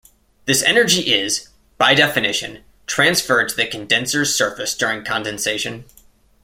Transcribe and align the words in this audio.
This 0.45 0.63
energy 0.63 1.13
is, 1.13 1.49
by 1.77 1.93
definition, 1.93 2.63
transferred 2.87 3.49
to 3.49 3.55
the 3.55 3.67
condenser's 3.67 4.33
surface 4.35 4.75
during 4.75 5.05
condensation. 5.05 5.85